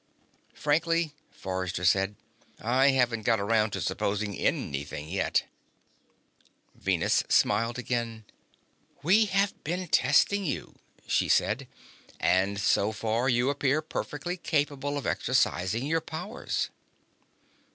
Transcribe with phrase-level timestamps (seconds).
[0.55, 2.15] "Frankly," Forrester said,
[2.59, 5.43] "I haven't got around to supposing anything yet."
[6.73, 8.25] Venus smiled again.
[9.03, 9.53] "We have
[9.91, 10.73] tested you,"
[11.05, 11.67] she said,
[12.19, 16.71] "and so far you appear perfectly capable of exercising your powers."